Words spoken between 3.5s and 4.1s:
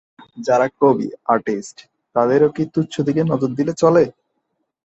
দিলে চলে?